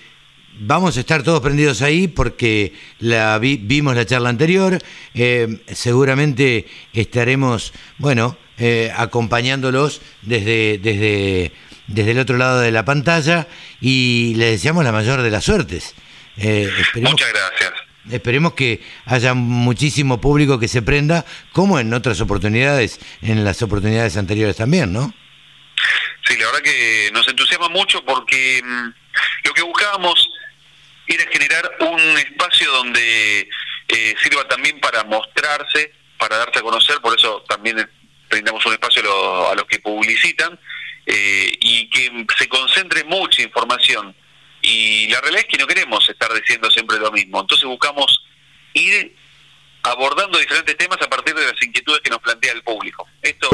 vamos 0.57 0.97
a 0.97 1.01
estar 1.01 1.21
todos 1.21 1.39
prendidos 1.39 1.83
ahí 1.83 2.07
porque 2.07 2.73
la 2.97 3.37
vimos 3.37 3.95
la 3.95 4.07
charla 4.07 4.29
anterior, 4.29 4.79
eh, 5.13 5.59
seguramente 5.71 6.65
estaremos, 6.91 7.71
bueno, 7.99 8.39
acompañándolos 8.95 10.01
desde, 10.23 10.79
desde, 10.79 11.51
desde 11.87 12.11
el 12.11 12.19
otro 12.19 12.37
lado 12.37 12.59
de 12.59 12.71
la 12.71 12.85
pantalla 12.85 13.47
y 13.81 14.33
les 14.37 14.51
deseamos 14.51 14.83
la 14.83 14.91
mayor 14.91 15.21
de 15.21 15.31
las 15.31 15.43
suertes. 15.43 15.95
Eh, 16.37 16.69
Muchas 16.95 17.31
gracias. 17.31 17.73
Esperemos 18.11 18.53
que 18.53 18.83
haya 19.05 19.33
muchísimo 19.33 20.21
público 20.21 20.59
que 20.59 20.67
se 20.67 20.81
prenda, 20.81 21.25
como 21.53 21.79
en 21.79 21.93
otras 21.93 22.21
oportunidades, 22.21 22.99
en 23.21 23.43
las 23.43 23.61
oportunidades 23.63 24.15
anteriores 24.17 24.57
también, 24.57 24.93
¿no? 24.93 25.13
Sí, 26.27 26.37
la 26.37 26.45
verdad 26.47 26.61
que 26.61 27.09
nos 27.13 27.27
entusiasma 27.27 27.69
mucho 27.69 28.03
porque 28.05 28.61
mm, 28.63 28.87
lo 29.45 29.53
que 29.53 29.61
buscábamos 29.63 30.27
era 31.07 31.23
generar 31.31 31.71
un 31.79 31.99
espacio 32.17 32.71
donde 32.71 33.47
eh, 33.87 34.15
sirva 34.21 34.47
también 34.47 34.79
para 34.79 35.03
mostrarse, 35.03 35.91
para 36.17 36.37
darse 36.37 36.59
a 36.59 36.63
conocer, 36.63 36.97
por 37.01 37.17
eso 37.17 37.43
también 37.47 37.87
brindamos 38.29 38.65
un 38.65 38.73
espacio 38.73 39.49
a, 39.49 39.55
los 39.55 39.65
que 39.65 39.79
publicitan 39.79 40.59
eh, 41.05 41.51
y 41.59 41.89
que 41.89 42.25
se 42.37 42.47
concentre 42.47 43.03
mucha 43.03 43.41
información. 43.41 44.15
Y 44.61 45.07
la 45.09 45.21
realidad 45.21 45.45
es 45.47 45.47
que 45.47 45.57
no 45.57 45.67
queremos 45.67 46.07
estar 46.09 46.33
diciendo 46.33 46.71
siempre 46.71 46.97
lo 46.97 47.11
mismo. 47.11 47.41
Entonces 47.41 47.65
buscamos 47.65 48.23
ir 48.73 49.15
abordando 49.83 50.39
diferentes 50.39 50.77
temas 50.77 50.99
a 51.01 51.09
partir 51.09 51.35
de 51.35 51.45
las 51.45 51.61
inquietudes 51.61 52.01
que 52.01 52.09
nos 52.09 52.19
plantea 52.19 52.53
el 52.53 52.63
público. 52.63 53.07
Esto 53.21 53.49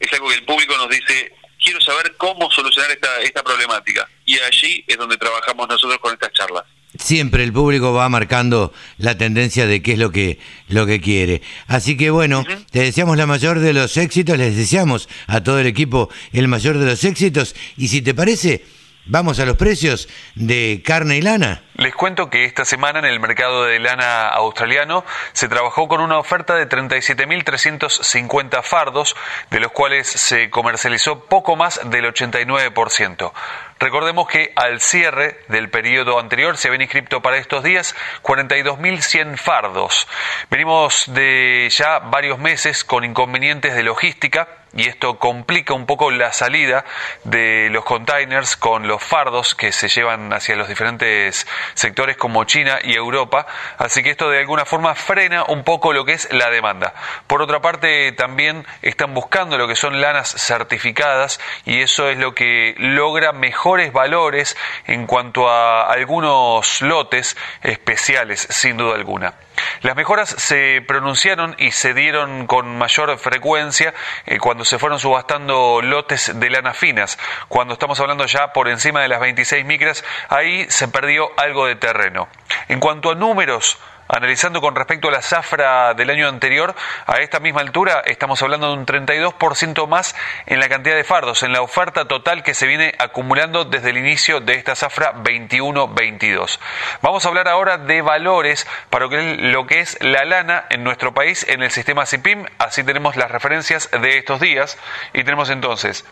es 0.00 0.12
algo 0.12 0.28
que 0.28 0.34
el 0.36 0.44
público 0.44 0.76
nos 0.78 0.88
dice, 0.88 1.34
quiero 1.62 1.80
saber 1.80 2.14
cómo 2.16 2.50
solucionar 2.50 2.90
esta, 2.90 3.20
esta 3.20 3.42
problemática. 3.42 4.08
Y 4.24 4.38
allí 4.38 4.84
es 4.86 4.96
donde 4.96 5.16
trabajamos 5.18 5.68
nosotros 5.68 5.98
con 5.98 6.14
estas 6.14 6.32
charlas. 6.32 6.64
Siempre 7.04 7.44
el 7.44 7.52
público 7.52 7.92
va 7.92 8.08
marcando 8.08 8.72
la 8.96 9.18
tendencia 9.18 9.66
de 9.66 9.82
qué 9.82 9.92
es 9.92 9.98
lo 9.98 10.10
que, 10.10 10.38
lo 10.68 10.86
que 10.86 11.00
quiere. 11.00 11.42
Así 11.66 11.96
que 11.96 12.10
bueno, 12.10 12.44
te 12.70 12.80
deseamos 12.80 13.18
la 13.18 13.26
mayor 13.26 13.60
de 13.60 13.74
los 13.74 13.96
éxitos, 13.98 14.38
les 14.38 14.56
deseamos 14.56 15.08
a 15.26 15.42
todo 15.42 15.60
el 15.60 15.66
equipo 15.66 16.08
el 16.32 16.48
mayor 16.48 16.78
de 16.78 16.86
los 16.86 17.04
éxitos 17.04 17.54
y 17.76 17.88
si 17.88 18.00
te 18.00 18.14
parece, 18.14 18.64
vamos 19.04 19.38
a 19.38 19.44
los 19.44 19.56
precios 19.56 20.08
de 20.34 20.80
carne 20.82 21.18
y 21.18 21.22
lana. 21.22 21.62
Les 21.76 21.92
cuento 21.92 22.30
que 22.30 22.44
esta 22.44 22.64
semana 22.64 23.00
en 23.00 23.04
el 23.04 23.18
mercado 23.18 23.64
de 23.64 23.80
lana 23.80 24.28
australiano 24.28 25.04
se 25.32 25.48
trabajó 25.48 25.88
con 25.88 26.00
una 26.00 26.18
oferta 26.18 26.54
de 26.54 26.68
37.350 26.68 28.62
fardos, 28.62 29.16
de 29.50 29.58
los 29.58 29.72
cuales 29.72 30.06
se 30.06 30.50
comercializó 30.50 31.24
poco 31.24 31.56
más 31.56 31.80
del 31.90 32.04
89%. 32.04 33.32
Recordemos 33.80 34.28
que 34.28 34.52
al 34.54 34.80
cierre 34.80 35.40
del 35.48 35.68
periodo 35.68 36.20
anterior 36.20 36.56
se 36.56 36.68
habían 36.68 36.82
inscrito 36.82 37.22
para 37.22 37.38
estos 37.38 37.64
días 37.64 37.96
42.100 38.22 39.36
fardos. 39.36 40.06
Venimos 40.50 41.12
de 41.12 41.68
ya 41.70 41.98
varios 41.98 42.38
meses 42.38 42.84
con 42.84 43.02
inconvenientes 43.02 43.74
de 43.74 43.82
logística 43.82 44.48
y 44.76 44.88
esto 44.88 45.18
complica 45.18 45.72
un 45.72 45.86
poco 45.86 46.10
la 46.10 46.32
salida 46.32 46.84
de 47.24 47.68
los 47.70 47.84
containers 47.84 48.56
con 48.56 48.88
los 48.88 49.02
fardos 49.02 49.54
que 49.54 49.70
se 49.72 49.88
llevan 49.88 50.32
hacia 50.32 50.56
los 50.56 50.68
diferentes 50.68 51.46
sectores 51.74 52.16
como 52.16 52.44
China 52.44 52.78
y 52.82 52.94
Europa, 52.94 53.46
así 53.78 54.02
que 54.02 54.10
esto 54.10 54.28
de 54.30 54.40
alguna 54.40 54.64
forma 54.64 54.94
frena 54.94 55.44
un 55.44 55.64
poco 55.64 55.92
lo 55.92 56.04
que 56.04 56.12
es 56.12 56.32
la 56.32 56.50
demanda. 56.50 56.94
Por 57.26 57.42
otra 57.42 57.60
parte, 57.60 58.12
también 58.12 58.66
están 58.82 59.14
buscando 59.14 59.58
lo 59.58 59.66
que 59.68 59.76
son 59.76 60.00
lanas 60.00 60.30
certificadas 60.30 61.40
y 61.64 61.80
eso 61.80 62.08
es 62.08 62.18
lo 62.18 62.34
que 62.34 62.74
logra 62.78 63.32
mejores 63.32 63.92
valores 63.92 64.56
en 64.86 65.06
cuanto 65.06 65.48
a 65.48 65.90
algunos 65.90 66.82
lotes 66.82 67.36
especiales, 67.62 68.46
sin 68.50 68.76
duda 68.76 68.94
alguna. 68.94 69.34
Las 69.82 69.96
mejoras 69.96 70.30
se 70.30 70.82
pronunciaron 70.86 71.54
y 71.58 71.70
se 71.70 71.94
dieron 71.94 72.46
con 72.46 72.76
mayor 72.76 73.16
frecuencia 73.18 73.94
eh, 74.26 74.38
cuando 74.38 74.64
se 74.64 74.78
fueron 74.78 74.98
subastando 74.98 75.80
lotes 75.82 76.38
de 76.38 76.50
lana 76.50 76.74
finas. 76.74 77.18
Cuando 77.48 77.74
estamos 77.74 78.00
hablando 78.00 78.26
ya 78.26 78.52
por 78.52 78.68
encima 78.68 79.02
de 79.02 79.08
las 79.08 79.20
26 79.20 79.64
micras, 79.64 80.04
ahí 80.28 80.66
se 80.70 80.88
perdió 80.88 81.30
algo 81.36 81.53
de 81.66 81.76
terreno. 81.76 82.28
En 82.68 82.80
cuanto 82.80 83.10
a 83.10 83.14
números, 83.14 83.78
Analizando 84.06 84.60
con 84.60 84.76
respecto 84.76 85.08
a 85.08 85.10
la 85.10 85.22
zafra 85.22 85.94
del 85.94 86.10
año 86.10 86.28
anterior, 86.28 86.74
a 87.06 87.20
esta 87.20 87.40
misma 87.40 87.62
altura 87.62 88.02
estamos 88.04 88.42
hablando 88.42 88.68
de 88.68 88.74
un 88.74 88.84
32% 88.84 89.86
más 89.88 90.14
en 90.44 90.60
la 90.60 90.68
cantidad 90.68 90.94
de 90.94 91.04
fardos, 91.04 91.42
en 91.42 91.52
la 91.52 91.62
oferta 91.62 92.06
total 92.06 92.42
que 92.42 92.52
se 92.52 92.66
viene 92.66 92.92
acumulando 92.98 93.64
desde 93.64 93.90
el 93.90 93.96
inicio 93.96 94.40
de 94.40 94.54
esta 94.54 94.74
zafra 94.74 95.14
21-22. 95.14 96.58
Vamos 97.00 97.24
a 97.24 97.28
hablar 97.28 97.48
ahora 97.48 97.78
de 97.78 98.02
valores 98.02 98.66
para 98.90 99.06
lo 99.06 99.66
que 99.66 99.80
es 99.80 99.96
la 100.02 100.26
lana 100.26 100.66
en 100.68 100.84
nuestro 100.84 101.14
país 101.14 101.46
en 101.48 101.62
el 101.62 101.70
sistema 101.70 102.04
CIPIM, 102.04 102.44
así 102.58 102.84
tenemos 102.84 103.16
las 103.16 103.30
referencias 103.30 103.90
de 103.90 104.18
estos 104.18 104.38
días 104.38 104.78
y 105.14 105.24
tenemos 105.24 105.48
entonces 105.48 106.04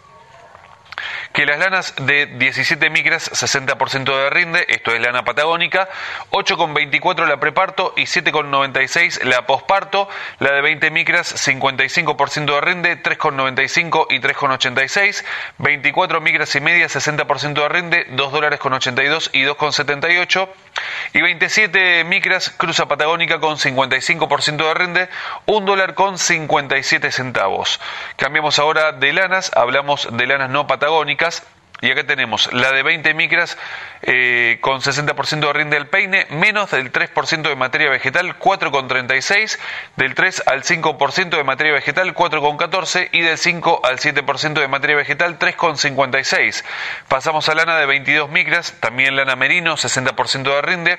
que 1.32 1.46
las 1.46 1.58
lanas 1.58 1.94
de 1.96 2.26
17 2.26 2.90
micras 2.90 3.30
60% 3.32 4.04
de 4.04 4.30
rinde, 4.30 4.66
esto 4.68 4.92
es 4.92 5.00
lana 5.00 5.24
patagónica, 5.24 5.88
8,24 6.30 7.26
la 7.26 7.40
preparto 7.40 7.94
y 7.96 8.02
7,96 8.02 9.24
la 9.24 9.46
posparto, 9.46 10.08
la 10.38 10.52
de 10.52 10.60
20 10.60 10.90
micras 10.90 11.34
55% 11.48 12.54
de 12.54 12.60
rinde, 12.60 13.02
3,95 13.02 14.06
y 14.10 14.20
3,86, 14.20 15.24
24 15.58 16.20
micras 16.20 16.54
y 16.54 16.60
media 16.60 16.86
60% 16.86 17.54
de 17.54 17.68
rinde, 17.68 18.06
2 18.10 18.32
dólares 18.32 18.60
con 18.60 18.72
82 18.72 19.30
y 19.32 19.42
2,78 19.42 20.48
y 21.14 21.22
27 21.22 22.04
micras 22.04 22.50
cruza 22.50 22.86
patagónica 22.86 23.40
con 23.40 23.56
55% 23.56 24.56
de 24.56 24.74
rinde, 24.74 25.08
1 25.46 25.66
dólar 25.66 25.94
con 25.94 26.18
57 26.18 27.12
centavos. 27.12 27.80
Cambiamos 28.16 28.58
ahora 28.58 28.92
de 28.92 29.12
lanas, 29.12 29.50
hablamos 29.54 30.08
de 30.10 30.26
lanas 30.26 30.50
no 30.50 30.66
patagónicas. 30.66 31.21
Y 31.82 31.90
acá 31.90 32.06
tenemos 32.06 32.48
la 32.52 32.70
de 32.70 32.84
20 32.84 33.12
micras 33.14 33.58
eh, 34.02 34.58
con 34.60 34.80
60% 34.80 35.40
de 35.40 35.52
rinde 35.52 35.76
al 35.76 35.88
peine, 35.88 36.28
menos 36.30 36.70
del 36.70 36.92
3% 36.92 37.42
de 37.42 37.56
materia 37.56 37.90
vegetal, 37.90 38.38
4,36, 38.38 39.58
del 39.96 40.14
3 40.14 40.44
al 40.46 40.62
5% 40.62 41.30
de 41.30 41.42
materia 41.42 41.72
vegetal, 41.72 42.14
4,14 42.14 43.08
y 43.10 43.22
del 43.22 43.36
5 43.36 43.80
al 43.82 43.98
7% 43.98 44.60
de 44.60 44.68
materia 44.68 44.94
vegetal, 44.94 45.40
3,56. 45.40 46.62
Pasamos 47.08 47.48
a 47.48 47.54
lana 47.56 47.76
de 47.76 47.86
22 47.86 48.30
micras, 48.30 48.74
también 48.78 49.16
lana 49.16 49.34
merino, 49.34 49.76
60% 49.76 50.54
de 50.54 50.62
rinde, 50.62 50.98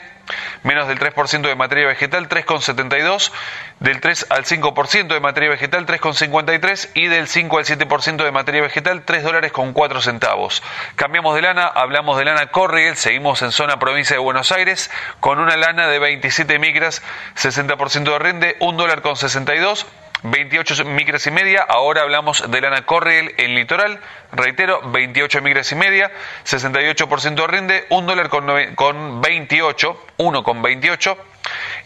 menos 0.64 0.88
del 0.88 1.00
3% 1.00 1.42
de 1.42 1.56
materia 1.56 1.88
vegetal, 1.88 2.30
3,72, 2.30 3.32
del 3.80 4.00
3 4.00 4.28
al 4.30 4.46
5% 4.46 5.08
de 5.08 5.20
materia 5.20 5.50
vegetal, 5.50 5.86
3,53 5.86 6.90
y 6.94 7.08
del 7.08 7.28
5 7.28 7.58
al 7.58 7.66
7% 7.66 8.24
de 8.24 8.32
materia 8.32 8.62
vegetal, 8.62 9.04
3 9.04 9.24
dólares 9.24 9.52
con 9.52 9.74
4 9.74 10.02
centavos. 10.02 10.64
Cambiamos 10.96 11.36
de 11.36 11.42
lana, 11.42 11.68
hablamos 11.68 12.18
de 12.18 12.26
lana 12.26 12.48
Corriel, 12.48 12.96
seguimos 12.96 13.42
en 13.42 13.52
zona 13.52 13.80
provincia 13.80 14.16
de 14.16 14.22
Buenos 14.22 14.52
Aires, 14.52 14.90
con 15.20 15.40
una 15.40 15.58
lana 15.58 15.88
de 15.88 16.00
27 16.00 16.60
micras, 16.60 17.02
60% 17.36 18.04
de 18.04 18.20
rinde, 18.20 18.58
1 18.60 18.78
dólar 18.78 19.02
con 19.02 19.16
62 19.16 19.86
28 20.24 20.86
micras 20.86 21.28
y 21.28 21.32
media, 21.32 21.66
ahora 21.68 22.02
hablamos 22.02 22.50
de 22.50 22.62
lana 22.62 22.86
Corriel 22.86 23.34
en 23.38 23.56
litoral, 23.56 24.00
reitero, 24.32 24.82
28 24.92 25.42
micras 25.42 25.72
y 25.72 25.76
media, 25.76 26.12
68% 26.46 27.48
rinde, 27.48 27.86
1 27.90 28.08
dólar 28.08 28.30
con, 28.30 28.48
con 28.76 29.22
28, 29.22 30.06
1 30.18 30.44
con 30.44 30.62
28, 30.62 31.18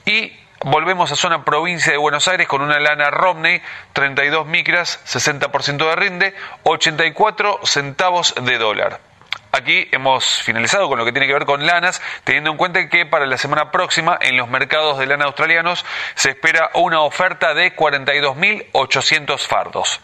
y 0.05 0.33
volvemos 0.63 1.11
a 1.11 1.15
zona 1.15 1.43
provincia 1.43 1.91
de 1.91 1.97
Buenos 1.97 2.27
Aires 2.27 2.47
con 2.47 2.61
una 2.61 2.79
lana 2.79 3.09
Romney, 3.09 3.61
32 3.93 4.45
micras, 4.45 4.99
60% 5.05 5.77
de 5.77 5.95
rinde, 5.95 6.35
84 6.63 7.61
centavos 7.63 8.35
de 8.39 8.57
dólar. 8.57 9.06
Aquí 9.51 9.87
hemos 9.91 10.41
finalizado 10.43 10.87
con 10.87 10.99
lo 10.99 11.05
que 11.05 11.11
tiene 11.11 11.27
que 11.27 11.33
ver 11.33 11.45
con 11.45 11.65
lanas, 11.65 12.01
teniendo 12.23 12.51
en 12.51 12.57
cuenta 12.57 12.89
que 12.89 13.05
para 13.05 13.25
la 13.25 13.37
semana 13.37 13.71
próxima 13.71 14.17
en 14.21 14.37
los 14.37 14.49
mercados 14.49 14.99
de 14.99 15.07
lana 15.07 15.25
australianos 15.25 15.85
se 16.15 16.31
espera 16.31 16.69
una 16.73 17.01
oferta 17.01 17.53
de 17.53 17.75
42.800 17.75 19.39
fardos. 19.39 20.01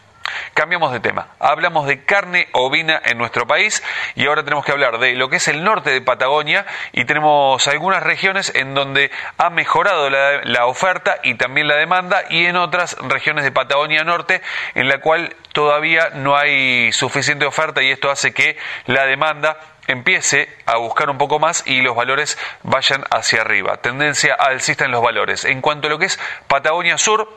Cambiamos 0.54 0.92
de 0.92 1.00
tema. 1.00 1.28
Hablamos 1.40 1.88
de 1.88 2.04
carne 2.06 2.48
ovina 2.54 3.02
en 3.04 3.18
nuestro 3.18 3.48
país 3.48 3.84
y 4.16 4.26
ahora 4.26 4.44
tenemos 4.44 4.66
que 4.66 4.72
hablar 4.72 5.00
de 5.00 5.14
lo 5.14 5.30
que 5.30 5.38
es 5.38 5.48
el 5.48 5.64
norte 5.64 5.92
de 5.92 6.02
Patagonia 6.02 6.66
y 6.92 7.06
tenemos 7.06 7.68
algunas 7.68 8.04
regiones 8.04 8.54
en 8.56 8.74
donde 8.74 9.12
ha 9.38 9.50
mejorado 9.50 10.10
la, 10.10 10.66
oferta 10.66 11.18
y 11.24 11.36
también 11.36 11.68
la 11.68 11.76
demanda 11.76 12.24
y 12.30 12.46
en 12.46 12.56
otras 12.56 12.98
regiones 13.02 13.44
de 13.44 13.52
Patagonia 13.52 14.04
Norte 14.04 14.42
en 14.76 14.88
la 14.88 15.00
cual 15.00 15.36
todavía 15.52 16.10
no 16.14 16.38
hay 16.38 16.92
suficiente 16.94 17.46
oferta 17.46 17.84
y 17.84 17.92
esto 17.92 18.10
hace 18.10 18.34
que 18.34 18.58
la 18.86 19.06
demanda 19.06 19.58
empiece 19.88 20.50
a 20.66 20.78
buscar 20.78 21.10
un 21.10 21.18
poco 21.18 21.40
más 21.40 21.64
y 21.66 21.82
los 21.82 21.96
valores 21.96 22.38
vayan 22.64 23.04
hacia 23.12 23.42
arriba. 23.42 23.78
Tendencia 23.78 24.34
alcista 24.34 24.86
en 24.86 24.92
los 24.92 25.04
valores. 25.04 25.46
En 25.46 25.62
cuanto 25.62 25.88
a 25.88 25.90
lo 25.90 26.00
que 26.00 26.06
es 26.06 26.20
Patagonia 26.48 26.98
Sur, 26.98 27.28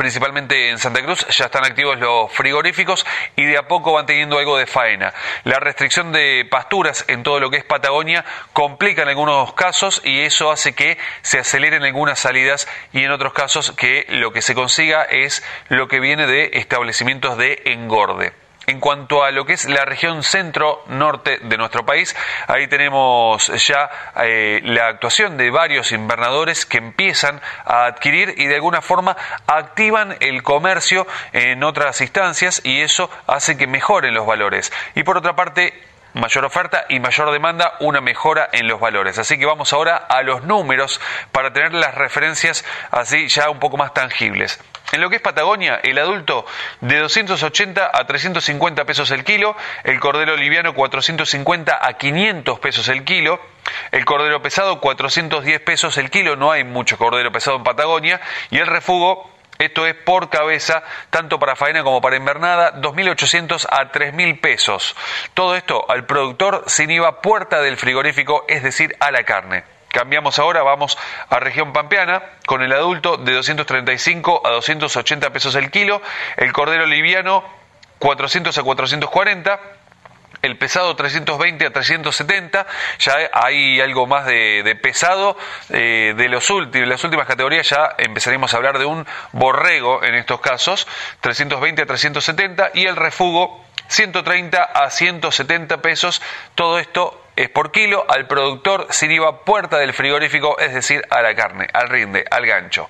principalmente 0.00 0.70
en 0.70 0.78
Santa 0.78 1.02
Cruz, 1.02 1.26
ya 1.28 1.44
están 1.44 1.66
activos 1.66 1.98
los 1.98 2.32
frigoríficos 2.32 3.04
y 3.36 3.44
de 3.44 3.58
a 3.58 3.68
poco 3.68 3.92
van 3.92 4.06
teniendo 4.06 4.38
algo 4.38 4.56
de 4.56 4.66
faena. 4.66 5.12
La 5.44 5.60
restricción 5.60 6.10
de 6.10 6.48
pasturas 6.50 7.04
en 7.06 7.22
todo 7.22 7.38
lo 7.38 7.50
que 7.50 7.58
es 7.58 7.64
Patagonia 7.64 8.24
complica 8.54 9.02
en 9.02 9.08
algunos 9.08 9.52
casos 9.52 10.00
y 10.02 10.20
eso 10.20 10.50
hace 10.50 10.74
que 10.74 10.96
se 11.20 11.40
aceleren 11.40 11.82
algunas 11.82 12.18
salidas 12.18 12.66
y 12.94 13.04
en 13.04 13.10
otros 13.10 13.34
casos 13.34 13.72
que 13.72 14.06
lo 14.08 14.32
que 14.32 14.40
se 14.40 14.54
consiga 14.54 15.02
es 15.02 15.44
lo 15.68 15.86
que 15.86 16.00
viene 16.00 16.26
de 16.26 16.52
establecimientos 16.54 17.36
de 17.36 17.60
engorde. 17.66 18.32
En 18.70 18.78
cuanto 18.78 19.24
a 19.24 19.32
lo 19.32 19.44
que 19.44 19.54
es 19.54 19.68
la 19.68 19.84
región 19.84 20.22
centro-norte 20.22 21.40
de 21.42 21.56
nuestro 21.56 21.84
país, 21.84 22.14
ahí 22.46 22.68
tenemos 22.68 23.48
ya 23.66 23.90
eh, 24.22 24.60
la 24.62 24.86
actuación 24.86 25.36
de 25.36 25.50
varios 25.50 25.90
invernadores 25.90 26.66
que 26.66 26.78
empiezan 26.78 27.40
a 27.64 27.86
adquirir 27.86 28.32
y 28.36 28.46
de 28.46 28.54
alguna 28.54 28.80
forma 28.80 29.16
activan 29.48 30.16
el 30.20 30.44
comercio 30.44 31.08
en 31.32 31.64
otras 31.64 32.00
instancias 32.00 32.60
y 32.62 32.80
eso 32.80 33.10
hace 33.26 33.56
que 33.56 33.66
mejoren 33.66 34.14
los 34.14 34.24
valores. 34.24 34.72
Y 34.94 35.02
por 35.02 35.18
otra 35.18 35.34
parte, 35.34 35.74
mayor 36.14 36.44
oferta 36.44 36.84
y 36.88 37.00
mayor 37.00 37.32
demanda, 37.32 37.72
una 37.80 38.00
mejora 38.00 38.50
en 38.52 38.68
los 38.68 38.78
valores. 38.78 39.18
Así 39.18 39.36
que 39.36 39.46
vamos 39.46 39.72
ahora 39.72 39.96
a 39.96 40.22
los 40.22 40.44
números 40.44 41.00
para 41.32 41.52
tener 41.52 41.74
las 41.74 41.96
referencias 41.96 42.64
así 42.92 43.26
ya 43.26 43.50
un 43.50 43.58
poco 43.58 43.76
más 43.76 43.92
tangibles. 43.94 44.60
En 44.92 45.00
lo 45.00 45.08
que 45.08 45.16
es 45.16 45.22
Patagonia, 45.22 45.80
el 45.82 45.98
adulto 45.98 46.44
de 46.80 46.98
280 46.98 47.90
a 47.92 48.06
350 48.06 48.84
pesos 48.84 49.10
el 49.12 49.22
kilo, 49.22 49.56
el 49.84 50.00
cordero 50.00 50.36
liviano 50.36 50.74
450 50.74 51.78
a 51.80 51.92
500 51.92 52.58
pesos 52.58 52.88
el 52.88 53.04
kilo, 53.04 53.40
el 53.92 54.04
cordero 54.04 54.42
pesado 54.42 54.80
410 54.80 55.60
pesos 55.60 55.96
el 55.96 56.10
kilo, 56.10 56.34
no 56.34 56.50
hay 56.50 56.64
mucho 56.64 56.98
cordero 56.98 57.30
pesado 57.30 57.56
en 57.58 57.64
Patagonia, 57.64 58.20
y 58.50 58.58
el 58.58 58.66
refugo 58.66 59.30
Esto 59.60 59.86
es 59.86 59.94
por 59.94 60.30
cabeza, 60.30 60.82
tanto 61.10 61.38
para 61.38 61.54
faena 61.54 61.82
como 61.82 62.00
para 62.00 62.16
invernada, 62.16 62.80
2.800 62.80 63.66
a 63.68 63.92
3.000 63.92 64.40
pesos. 64.40 64.96
Todo 65.34 65.54
esto 65.54 65.84
al 65.90 66.06
productor 66.06 66.64
sin 66.66 66.90
IVA 66.90 67.20
puerta 67.20 67.60
del 67.60 67.76
frigorífico, 67.76 68.46
es 68.48 68.62
decir, 68.62 68.96
a 69.00 69.10
la 69.10 69.22
carne. 69.24 69.64
Cambiamos 69.90 70.38
ahora, 70.38 70.62
vamos 70.62 70.96
a 71.28 71.40
región 71.40 71.72
pampeana, 71.72 72.22
con 72.46 72.62
el 72.62 72.72
adulto 72.72 73.16
de 73.16 73.32
235 73.32 74.46
a 74.46 74.50
280 74.50 75.30
pesos 75.30 75.56
el 75.56 75.70
kilo, 75.72 76.00
el 76.36 76.52
cordero 76.52 76.86
liviano 76.86 77.42
400 77.98 78.56
a 78.56 78.62
440, 78.62 79.60
el 80.42 80.56
pesado 80.56 80.94
320 80.94 81.66
a 81.66 81.72
370, 81.72 82.66
ya 83.00 83.14
hay 83.32 83.80
algo 83.80 84.06
más 84.06 84.26
de, 84.26 84.78
pesado, 84.80 85.36
eh, 85.70 86.14
de 86.16 86.28
los 86.28 86.48
las 86.72 87.04
últimas 87.04 87.26
categorías 87.26 87.68
ya 87.68 87.94
empezaremos 87.98 88.54
a 88.54 88.56
hablar 88.56 88.78
de 88.78 88.86
un 88.86 89.06
borrego 89.32 90.02
en 90.04 90.14
estos 90.14 90.40
casos, 90.40 90.86
320 91.20 91.82
a 91.82 91.86
370, 91.86 92.70
y 92.74 92.86
el 92.86 92.96
refugo 92.96 93.64
130 93.88 94.62
a 94.62 94.88
170 94.88 95.82
pesos, 95.82 96.22
todo 96.54 96.78
esto 96.78 97.22
es 97.26 97.29
por 97.48 97.72
kilo 97.72 98.04
al 98.08 98.26
productor 98.26 98.86
sin 98.90 99.10
IVA 99.10 99.44
puerta 99.44 99.78
del 99.78 99.94
frigorífico, 99.94 100.58
es 100.58 100.74
decir, 100.74 101.02
a 101.10 101.22
la 101.22 101.34
carne, 101.34 101.66
al 101.72 101.88
rinde, 101.88 102.24
al 102.30 102.46
gancho. 102.46 102.88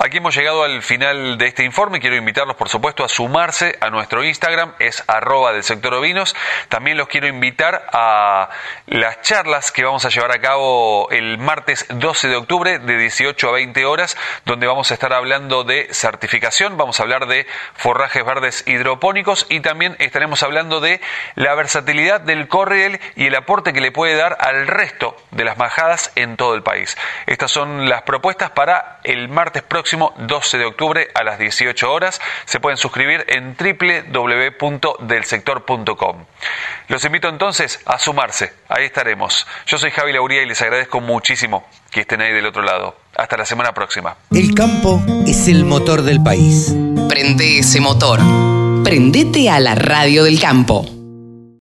Aquí 0.00 0.18
hemos 0.18 0.36
llegado 0.36 0.62
al 0.62 0.80
final 0.82 1.38
de 1.38 1.48
este 1.48 1.64
informe. 1.64 1.98
Quiero 1.98 2.14
invitarlos, 2.14 2.54
por 2.54 2.68
supuesto, 2.68 3.02
a 3.02 3.08
sumarse 3.08 3.76
a 3.80 3.90
nuestro 3.90 4.22
Instagram, 4.22 4.74
es 4.78 5.02
arroba 5.08 5.52
del 5.52 5.64
sector 5.64 5.92
ovinos. 5.92 6.36
También 6.68 6.96
los 6.96 7.08
quiero 7.08 7.26
invitar 7.26 7.84
a 7.92 8.48
las 8.86 9.20
charlas 9.22 9.72
que 9.72 9.82
vamos 9.82 10.04
a 10.04 10.10
llevar 10.10 10.30
a 10.30 10.40
cabo 10.40 11.10
el 11.10 11.38
martes 11.38 11.84
12 11.88 12.28
de 12.28 12.36
octubre 12.36 12.78
de 12.78 12.96
18 12.96 13.48
a 13.48 13.52
20 13.52 13.84
horas, 13.86 14.16
donde 14.44 14.68
vamos 14.68 14.92
a 14.92 14.94
estar 14.94 15.12
hablando 15.12 15.64
de 15.64 15.88
certificación, 15.90 16.76
vamos 16.76 17.00
a 17.00 17.02
hablar 17.02 17.26
de 17.26 17.48
forrajes 17.74 18.24
verdes 18.24 18.62
hidropónicos 18.68 19.46
y 19.48 19.58
también 19.58 19.96
estaremos 19.98 20.44
hablando 20.44 20.78
de 20.78 21.00
la 21.34 21.56
versatilidad 21.56 22.20
del 22.20 22.46
corriel 22.46 23.00
y 23.16 23.26
el 23.26 23.34
aporte 23.34 23.72
que 23.72 23.80
le 23.80 23.90
puede 23.90 24.14
dar 24.14 24.36
al 24.38 24.68
resto 24.68 25.16
de 25.32 25.42
las 25.42 25.58
majadas 25.58 26.12
en 26.14 26.36
todo 26.36 26.54
el 26.54 26.62
país. 26.62 26.96
Estas 27.26 27.50
son 27.50 27.88
las 27.88 28.02
propuestas 28.02 28.52
para 28.52 29.00
el 29.02 29.28
martes 29.28 29.64
próximo 29.88 30.12
12 30.28 30.58
de 30.58 30.66
octubre 30.66 31.08
a 31.14 31.24
las 31.24 31.38
18 31.38 31.90
horas. 31.90 32.20
Se 32.44 32.60
pueden 32.60 32.76
suscribir 32.76 33.24
en 33.28 33.56
www.delsector.com. 33.56 36.24
Los 36.88 37.02
invito 37.06 37.30
entonces 37.30 37.80
a 37.86 37.98
sumarse. 37.98 38.52
Ahí 38.68 38.84
estaremos. 38.84 39.46
Yo 39.66 39.78
soy 39.78 39.90
Javi 39.90 40.12
Lauría 40.12 40.42
y 40.42 40.46
les 40.46 40.60
agradezco 40.60 41.00
muchísimo 41.00 41.66
que 41.90 42.00
estén 42.00 42.20
ahí 42.20 42.34
del 42.34 42.44
otro 42.44 42.60
lado. 42.60 42.96
Hasta 43.16 43.38
la 43.38 43.46
semana 43.46 43.72
próxima. 43.72 44.14
El 44.30 44.54
campo 44.54 45.02
es 45.26 45.48
el 45.48 45.64
motor 45.64 46.02
del 46.02 46.22
país. 46.22 46.74
Prende 47.08 47.60
ese 47.60 47.80
motor. 47.80 48.20
Prendete 48.84 49.48
a 49.48 49.58
la 49.58 49.74
radio 49.74 50.24
del 50.24 50.38
campo. 50.38 50.97